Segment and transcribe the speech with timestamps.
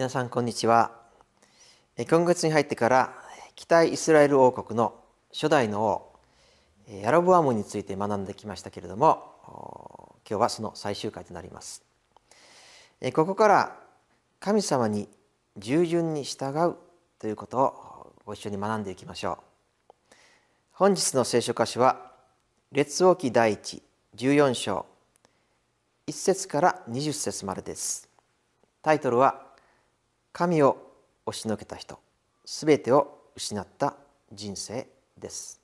[0.00, 0.92] 皆さんこんにちは。
[2.08, 3.12] 今月に入ってから
[3.54, 4.94] 北イスラエル王国の
[5.30, 6.16] 初代の王
[6.88, 11.82] えヤロブアムについて学んできましたけれども今日はその最終回となります。
[13.12, 13.76] ここから
[14.38, 15.06] 神様に
[15.58, 16.76] 従順に従う
[17.18, 20.14] ということをご一緒に学んでいきましょう。
[20.72, 22.10] 本日の聖書箇所は
[22.72, 23.82] 列王記第一
[24.16, 24.86] 14章
[26.06, 28.08] 1節から20節までです。
[28.80, 29.49] タイトルは
[30.32, 30.76] 神を
[31.26, 31.98] 押しのけた人
[32.44, 33.96] すべてを失った
[34.32, 35.60] 人生です。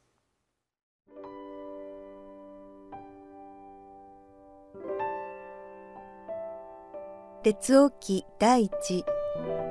[7.45, 9.05] 列王記第一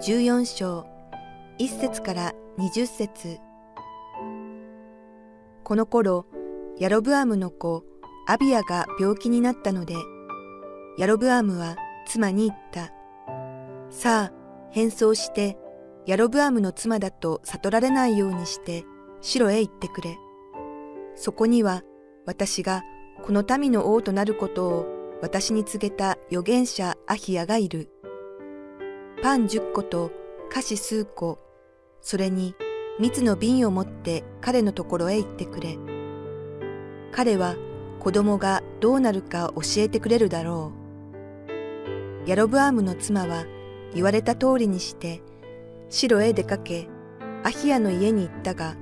[0.01, 0.85] 14章
[1.59, 3.39] 1節から20節。
[5.63, 6.25] この頃
[6.79, 7.83] ヤロブアムの子
[8.27, 9.95] アビアが病気になったので
[10.97, 11.75] ヤロブアムは
[12.07, 12.93] 妻に言った。
[13.89, 15.57] さあ変装して
[16.05, 18.85] ヤロブアムの妻だと悟られないようにして
[19.21, 20.17] 城へ行ってくれ
[21.15, 21.83] そこには
[22.25, 22.83] 私が
[23.23, 27.89] この民の王となることを私に告げた預言者アヒヤがいる。
[29.23, 30.11] パン十個と
[30.51, 31.39] 菓子数個、
[32.01, 32.55] それに
[32.99, 35.77] 蜜の瓶を持って彼のところへ行ってくれ。
[37.11, 37.55] 彼は
[37.99, 40.73] 子供がどうなるか教えてくれるだろ
[42.27, 42.29] う。
[42.29, 43.45] ヤロブアームの妻は
[43.95, 45.23] 言われた通りにして、
[45.89, 46.87] 城へ出かけ、
[47.43, 48.75] アヒヤの家に行ったが、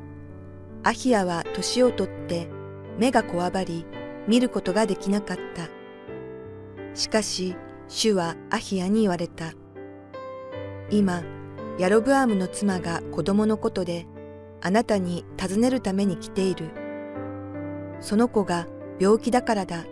[0.83, 2.49] アヒヤは年をとって
[2.97, 3.85] 目がこわばり、
[4.27, 5.69] 見ることができなかった。
[6.95, 7.55] しかし、
[7.87, 9.53] 主はアヒヤに言われた。
[10.89, 11.23] 今、
[11.77, 14.07] ヤロブアームの妻が子供のことで、
[14.61, 16.71] あなたに尋ねるために来ている。
[17.99, 18.67] その子が
[18.99, 19.85] 病気だからだ。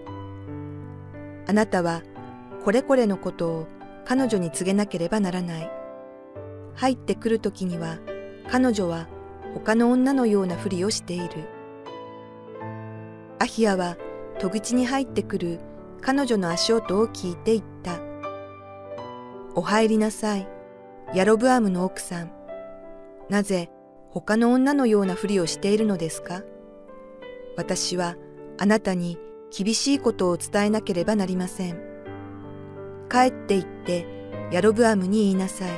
[1.48, 2.04] あなたは
[2.64, 3.68] これこれのことを
[4.06, 5.72] 彼女に告げなければならない。
[6.76, 7.98] 入ってくるときには
[8.50, 9.08] 彼女は
[9.54, 11.48] 他の女のようなふりをしている。
[13.40, 13.98] アヒヤは
[14.40, 15.60] 戸口に入ってくる
[16.02, 18.00] 彼女の足音を聞いて言った。
[19.56, 20.48] お入りなさい。
[21.14, 22.32] ヤロブアムの奥さん。
[23.30, 23.70] なぜ
[24.10, 26.44] 他の女のようなふりをしているのですか？
[27.58, 28.16] 私は
[28.58, 29.18] あなたに
[29.56, 31.91] 厳しいことを伝えなければなりません。
[33.12, 34.06] 帰って行って
[34.52, 35.72] ヤロブアムに言いなさい。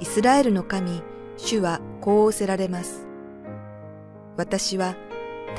[0.00, 1.02] イスラエルの神、
[1.38, 3.06] 主はこう仰せられます。
[4.36, 4.96] 私は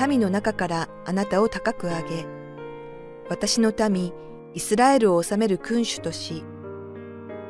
[0.07, 2.25] 民の中からあなたを高く上げ、
[3.27, 4.13] 私の民、
[4.53, 6.43] イスラエルを治める君主とし、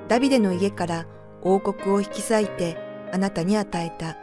[0.08, 1.06] ダビデの家から
[1.42, 2.78] 王国を引き裂いて
[3.12, 4.18] あなたに与えた。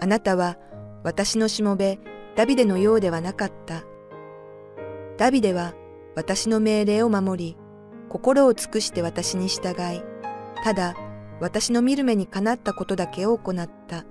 [0.00, 0.56] あなたは
[1.04, 2.00] 私のしもべ
[2.34, 3.84] ダビデのようではなかった。
[5.16, 5.74] ダビデは
[6.14, 7.56] 私の命令を守り、
[8.08, 10.02] 心を尽くして私に従い、
[10.64, 10.94] ただ
[11.40, 14.04] 私の見る目にかなったことだけを行った。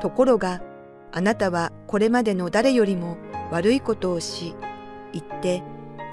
[0.00, 0.62] ところが、
[1.12, 3.16] あなたはこれまでの誰よりも
[3.50, 4.54] 悪いことをし、
[5.12, 5.62] 言って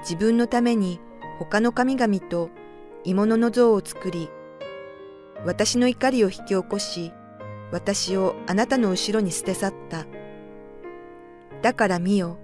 [0.02, 1.00] 自分のために
[1.38, 2.50] 他の神々と
[3.04, 4.30] 鋳物の像を作り、
[5.44, 7.12] 私の怒りを引き起こし、
[7.72, 10.06] 私をあなたの後ろに捨て去った。
[11.62, 12.38] だから見よ、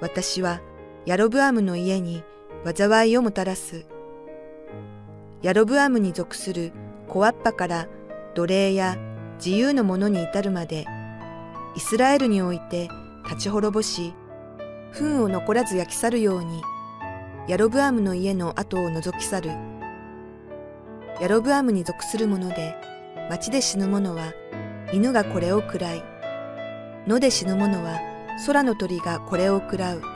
[0.00, 0.60] 私は
[1.06, 2.24] ヤロブアムの家に
[2.64, 3.84] 災いをもたらす。
[5.42, 6.72] ヤロブアムに属する
[7.08, 7.88] 小アッパから
[8.34, 8.96] 奴隷や
[9.36, 10.86] 自由の者に至るまで、
[11.76, 12.88] イスラエルにおいて
[13.24, 14.14] 立ち滅ぼし、
[14.92, 16.62] 糞を残らず焼き去るように、
[17.48, 19.50] ヤロブアムの家の跡を覗き去る。
[21.20, 22.74] ヤロブアムに属する者で、
[23.28, 24.32] 町で死ぬ者は、
[24.90, 26.02] 犬がこれを喰らい、
[27.06, 28.00] 野で死ぬ者は、
[28.46, 30.13] 空の鳥がこれを喰らう。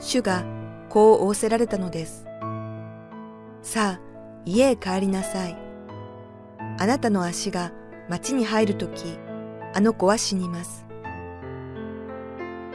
[0.00, 0.44] 主が
[0.88, 2.26] こう仰せられたのです。
[3.62, 4.00] さあ、
[4.44, 5.56] 家へ帰りなさい。
[6.78, 7.72] あなたの足が
[8.08, 9.18] 町に入るとき、
[9.72, 10.86] あの子は死にます。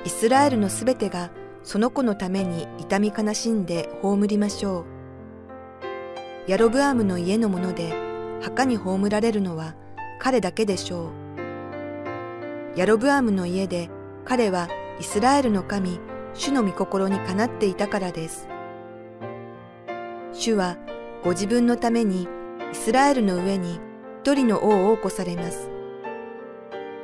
[0.05, 1.29] イスラエルのすべてが
[1.63, 4.85] その子のために痛み悲しんで葬りましょう。
[6.47, 7.93] ヤロブアムの家のもので
[8.41, 9.75] 墓に葬られるのは
[10.19, 11.11] 彼だけでしょ
[12.75, 12.79] う。
[12.79, 13.89] ヤロブアムの家で
[14.25, 14.67] 彼は
[14.99, 15.99] イスラエルの神、
[16.33, 18.47] 主の御心にかなっていたからです。
[20.31, 20.77] 主は
[21.23, 22.27] ご自分のために
[22.71, 23.79] イスラエルの上に
[24.21, 25.69] 一人の王を起こされます。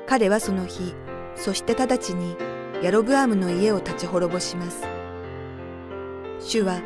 [0.07, 0.93] 彼はその日、
[1.35, 2.35] そして直ちに
[2.83, 4.83] ヤロブアムの家を立ち滅ぼします。
[6.39, 6.81] 主は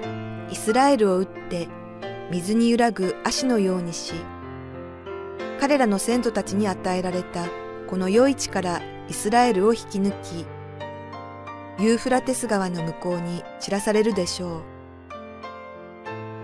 [0.50, 1.68] イスラエルを打って
[2.31, 4.13] 水に揺らぐ足のようにし、
[5.59, 7.45] 彼らの先祖たちに与えられた
[7.88, 10.45] この余市からイスラエルを引き抜き、
[11.80, 14.62] ユーフラテス川の向こうに散らされるでしょう。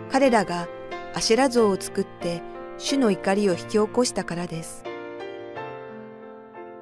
[0.09, 0.69] 彼らが
[1.13, 2.41] アシェラ像を作って
[2.77, 4.85] 主の怒りを引き起こしたからです。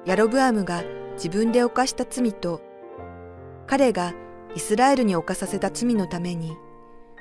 [0.06, 0.84] ヤロブアムが
[1.14, 2.60] 自分で犯した罪と、
[3.66, 4.14] 彼が
[4.54, 6.56] イスラエルに犯させた罪のために、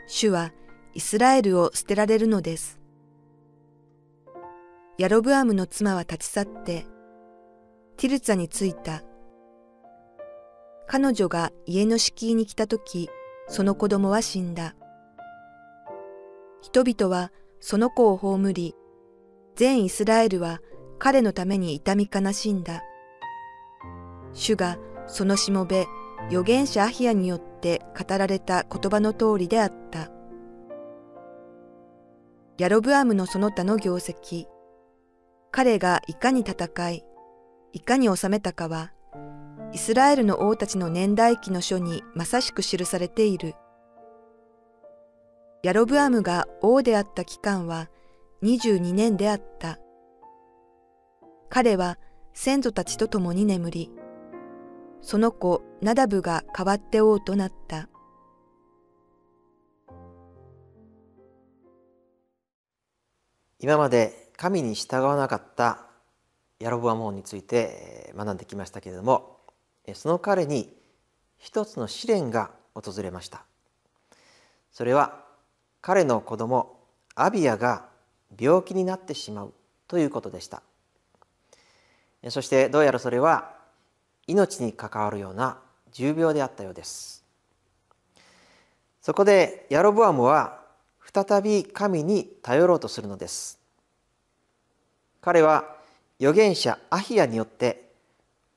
[0.08, 0.52] 主は
[0.94, 2.80] イスラエルを捨てられるのです。
[5.00, 6.86] ヤロブアムの妻は立ち去って、
[7.98, 9.02] ティルツァに着いた。
[10.88, 13.10] 彼女が家の敷居に来た時、
[13.48, 14.76] その子供は死んだ。
[16.62, 18.76] 人々はその子を葬り、
[19.56, 20.60] 全イスラエルは
[21.00, 22.82] 彼のために痛み悲しんだ。
[24.34, 24.78] 主が
[25.08, 25.88] そのしもべ、
[26.28, 30.10] 預言者アヒヤによって語られた言葉の通りであった。
[32.58, 34.46] ヤロブアムのその他の業績、
[35.52, 37.04] 彼がいかに戦い、
[37.74, 38.92] いかに治めたかは、
[39.74, 43.56] イスラエルの王たちの年代記の書にまさしく記されている。
[45.64, 47.90] ヤロブアムが王であった期間は
[48.44, 49.80] 22年であった。
[51.50, 51.98] 彼は
[52.34, 53.92] 先祖たちと共に眠り、
[55.02, 57.90] その子ナダブが代わって王となった。
[63.58, 65.88] 今まで神に従わなかった
[66.60, 69.33] ヤロブアム王について学んできましたけれども
[69.94, 70.74] その彼に
[71.38, 73.44] 一つの試練が訪れました。
[74.72, 75.20] それは
[75.82, 76.78] 彼の子供
[77.16, 77.86] アビアが
[78.40, 79.54] 病気になってしまう
[79.88, 80.64] ということでした。
[82.30, 83.52] そしてどうやらそれは
[84.28, 85.60] 命に関わるような
[85.92, 87.24] 重病であったようです。
[89.02, 90.62] そこでヤロブアムは
[91.14, 93.60] 再び神に頼ろうとするのです。
[95.22, 95.76] 彼は
[96.20, 97.93] 預言者アヒヤによって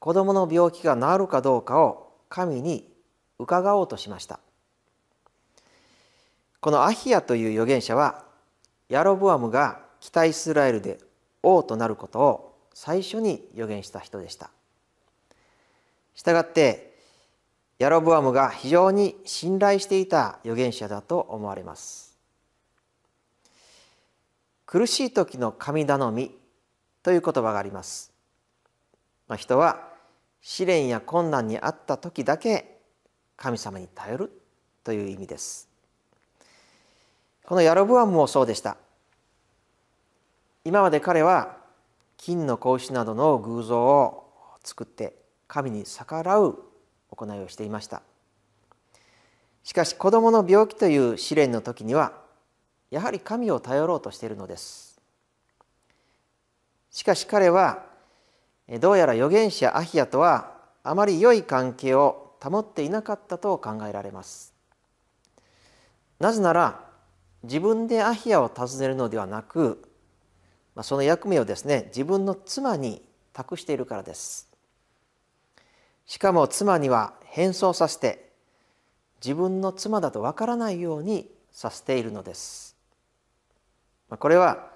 [0.07, 2.89] 子供の病気が治るかどうかを神に
[3.41, 4.39] 伺おうとしました。
[6.61, 8.23] このアヒヤという預言者は
[8.89, 11.01] ヤロブアムが北イスラエルで
[11.43, 14.51] 王となることを最初に預言した人でした。
[16.15, 16.95] したがって
[17.81, 22.17] ヤロブアムが非常に信頼していた預言者だと思われます。
[24.67, 26.31] 苦しい時の神頼み
[27.03, 28.13] という言葉があります、
[29.27, 29.86] まあ、人は
[30.49, 32.79] 試練や困難にあった時だけ
[33.37, 34.43] 神様に頼る
[34.85, 35.69] という意味です。
[37.45, 38.77] このヤロブアムもそうでした。
[40.65, 41.57] 今まで彼は
[42.17, 44.31] 金の格子などの偶像を
[44.63, 45.17] 作って
[45.49, 46.63] 神に逆らう
[47.11, 48.03] 行いをしていました。
[49.65, 52.13] しかし子供の病気という試練の時には
[52.93, 55.01] やはり神を頼ろうとしているのです。
[56.93, 57.96] しかし彼は
[58.69, 64.55] どうやら預言者アヒヤとはあまり良い関係を保っていなかったと考えられます。
[66.19, 66.85] なぜなら
[67.43, 69.89] 自分でアヒヤを訪ねるのではなく
[70.83, 73.03] その役目をですね自分の妻に
[73.33, 74.49] 託しているからです。
[76.07, 78.31] しかも妻には変装させて
[79.23, 82.77] 自分の妻だとわからないようにさせているのです。
[84.09, 84.71] これは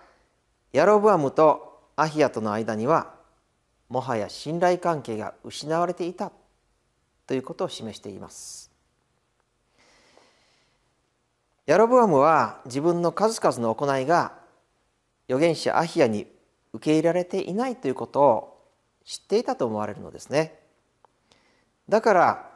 [0.72, 3.14] ヤロブアムとアヒヤとの間には
[3.90, 6.32] もはや信頼関係が失われていた
[7.26, 8.70] ということを示しています
[11.66, 14.32] ヤロブアムは自分の数々の行いが
[15.28, 16.26] 預言者アヒヤに
[16.72, 18.66] 受け入れられていないということを
[19.04, 20.58] 知っていたと思われるのですね。
[21.88, 22.50] だから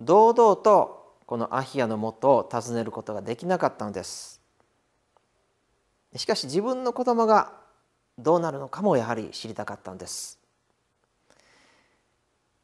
[0.00, 4.40] 堂々とこのアヒヤのもとを訪ねることができなかったのです。
[6.14, 7.52] しかし自分の子供が
[8.18, 10.38] どうなるのかもやはり知りたかったのです。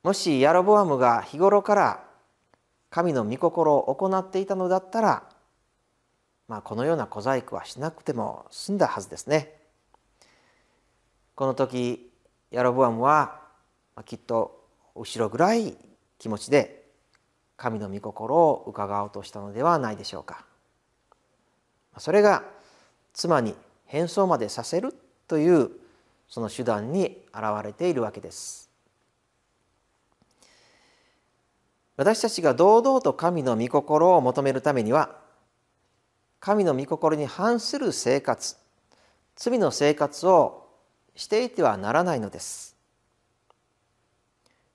[0.03, 2.05] もしヤロボアムが日頃から
[2.91, 5.33] 神の御心を行っていたのだったら
[6.53, 9.55] まあ、このような小細工はしなくても済んだはずですね。
[11.35, 12.11] この時
[12.51, 13.41] ヤロブアムは
[14.05, 14.63] きっと
[14.95, 15.77] 後ろ暗い
[16.19, 16.85] 気持ちで
[17.57, 20.45] 神の御心を伺おうとしたのではないでしょうか。
[21.97, 22.45] それが
[23.15, 23.55] 妻に
[23.87, 24.95] 変装までさせる
[25.29, 25.71] という
[26.29, 28.72] その手段に現れているわけです。
[31.97, 35.17] 私たちが堂々と神の御心を求めるためには
[36.41, 38.57] 神の御心に反する生活
[39.37, 40.69] 罪の生活を
[41.15, 42.77] していてはならないのです。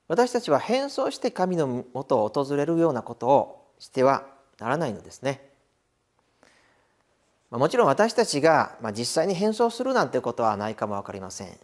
[0.06, 4.24] 私たちは変装して神のもとを訪れるようなことをしては
[4.58, 5.46] ならないのですね。
[7.50, 11.58] もちろん私たちが実際に変装するなんてことはないかも分かりません。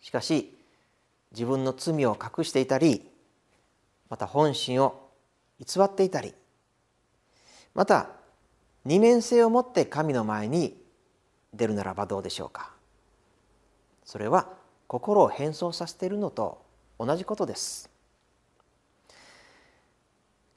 [0.00, 0.54] しかし
[1.32, 3.10] 自分の罪を隠していたり
[4.10, 5.08] また本心を
[5.58, 6.34] 偽っていたり
[7.74, 8.10] また
[8.84, 10.76] 二面性を持って神の前に
[11.54, 12.72] 出るならばどうでしょうか。
[14.04, 14.48] それは
[14.86, 16.60] 心を変装させているのと
[16.98, 17.90] 同じことです。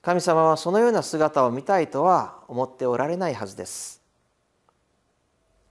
[0.02, 4.02] 神様はそのような姿を見たいとは思っておられないはずです。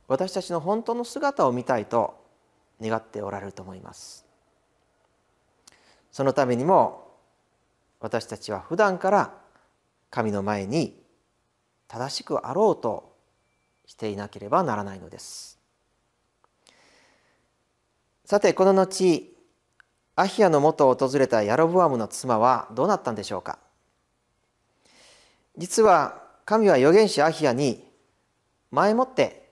[0.07, 2.23] 私たちの本当の姿を見たいと
[2.81, 4.25] 願っておられると思います。
[6.13, 7.10] そのためにも
[8.01, 9.35] 私たちは普段から
[10.11, 11.01] 神の前に
[11.87, 13.15] 正しくあろうと
[13.87, 15.59] していなければならないのです。
[18.25, 19.37] さてこの後
[20.17, 23.59] アヒアの元を訪れたヤロブアムの妻はどうなったんでしょうか。
[25.57, 27.85] 実は神は預言者アヒアに
[28.71, 29.51] 前もって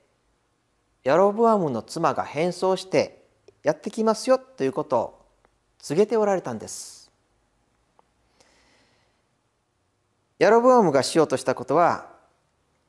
[1.05, 3.25] ヤロブアムの妻が変装して
[3.63, 5.27] やってきますよということを
[5.79, 6.98] 告げておられたんです。
[10.39, 12.07] ヤロブアムがしようとしたことは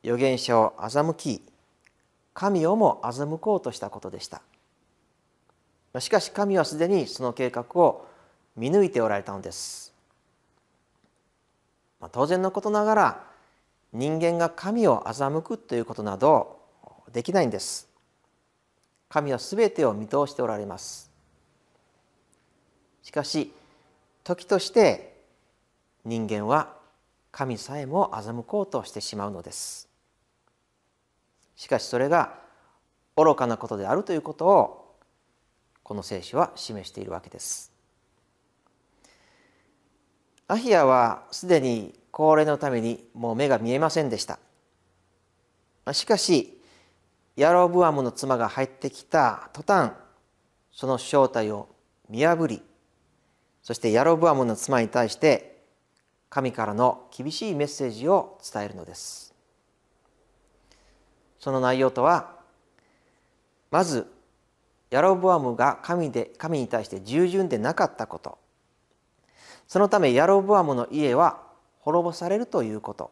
[0.04, 1.42] 預言者を欺き
[2.32, 4.40] 神をも欺こうとしたことでした。
[5.98, 8.06] しかし神はすでにその計画を
[8.56, 9.92] 見抜いておられたのです。
[12.00, 13.24] まあ当然のことながら
[13.92, 16.60] 人間が神を欺くということなど
[17.12, 17.88] できないんです。
[19.08, 21.10] 神は全てを見通しておられます。
[23.02, 23.52] しかし
[24.22, 25.16] 時として
[26.04, 26.79] 人間は
[27.32, 29.88] 神さえも欺こうとしてしまうのです。
[31.56, 32.38] しかしそれが
[33.16, 34.96] 愚かなことであるということを
[35.82, 37.72] この聖書は示しているわけです。
[40.48, 44.38] アヒアはすでに高齢のためにもう目が見えませんでした。
[45.92, 46.60] しかし
[47.36, 49.92] ヤロブアムの妻が入ってきた途端
[50.72, 51.68] その正体を
[52.08, 52.62] 見破り
[53.62, 55.49] そしてヤロブアムの妻に対して
[56.30, 59.34] 神からの厳しいメッセージを伝えるのです。
[61.40, 62.36] その内容とは
[63.70, 64.06] まず
[64.90, 68.38] ヤロブアムが神で神に対して従順でなかったこと。
[69.66, 71.42] そのためヤロブアムの家は
[71.80, 73.10] 滅ぼされるということ。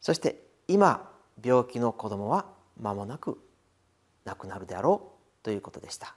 [0.00, 1.10] そして今
[1.42, 2.46] 病気の子供は
[2.80, 3.38] 間もなく
[4.24, 5.12] 亡くなるであろ
[5.42, 6.14] うということでした。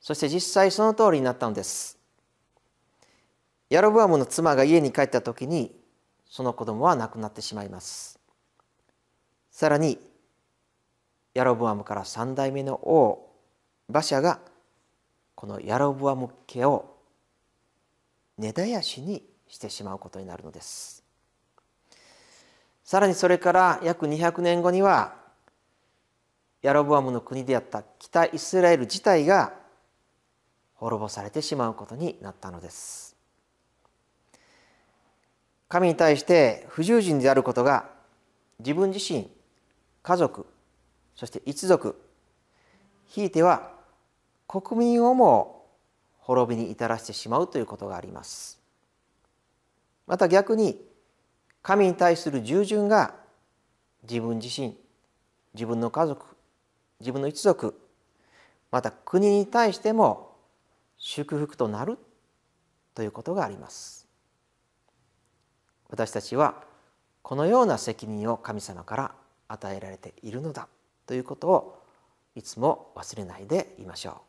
[0.00, 1.95] そして実際その通りになったのです。
[3.68, 5.74] ヤロブアムの妻が家に帰った時に
[6.28, 8.18] その子供は亡くなってしまいます。
[9.50, 9.98] さらに
[11.34, 13.32] ヤロブアムから三代目の王
[13.88, 14.40] 馬車が
[15.34, 16.96] このヤロブアム家を
[18.38, 21.02] 根絶やしにしてしまうことになるのです。
[22.84, 25.14] さらにそれから約200年後には
[26.62, 29.54] ヤロブアムの国であった北イスラエル自体が
[30.74, 33.15] 滅ぼされてしまうことになったのです。
[35.68, 37.88] 神に対して不従順であることが
[38.60, 39.30] 自分自身
[40.02, 40.46] 家族
[41.14, 42.00] そして一族
[43.06, 43.72] ひいては
[44.46, 45.66] 国民をも
[46.18, 48.60] 滅びに至らせてしまうということがあります。
[50.06, 50.80] また逆に
[51.62, 53.14] 神に対する従順が
[54.08, 54.76] 自分自身
[55.54, 56.26] 自分の家族
[57.00, 57.80] 自分の一族
[58.70, 60.36] また国に対しても
[60.98, 61.98] 祝福となる
[62.94, 64.05] ということがあります。
[65.88, 66.62] 私たちは
[67.22, 69.14] このような責任を神様から
[69.48, 70.68] 与えられているのだ
[71.06, 71.82] ということを
[72.34, 74.25] いつも忘れないでいましょう。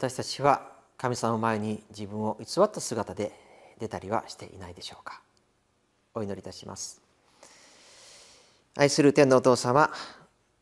[0.00, 0.62] 私たちは
[0.96, 3.32] 神様の前に自分を偽った姿で
[3.78, 5.20] 出たりはしていないでしょうか。
[6.14, 7.02] お祈りいたします。
[8.78, 9.90] 愛する天のお父様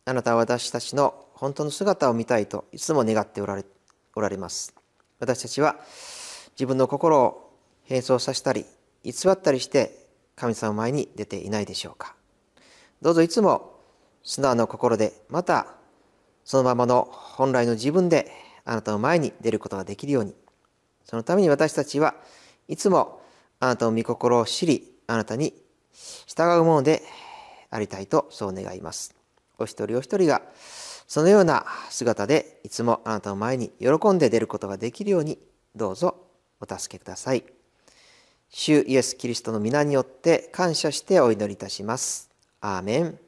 [0.07, 3.65] あなたは私たちの本当の姿を見たいといつも願っておられ
[4.17, 4.75] おられます。
[5.21, 5.77] 私たちは
[6.55, 7.53] 自分の心を
[7.89, 8.67] 並走させたり
[9.05, 12.17] 偽ったりして神様前に出ていないでしょうか。
[13.03, 13.79] どうぞいつも
[14.25, 15.77] 素直な心でまた
[16.45, 20.35] そのままの本来の自分であなたの前に出ることができるように。
[21.05, 22.15] そのために私たちは
[22.69, 23.23] いつも
[23.61, 25.55] あなたの御心を知りあなたに
[26.27, 27.03] 従うもので
[27.71, 29.15] ありたいとそう願います。
[29.59, 30.43] お一人お一人が
[31.07, 35.39] そのような姿でいつもあなたの前に喜んで出ることができるように
[35.75, 36.17] どうぞ
[36.61, 37.45] お助けください。
[38.51, 42.31] 主イエス・キリストの皆によって感謝してお祈りいたします。
[42.61, 43.28] アーメン。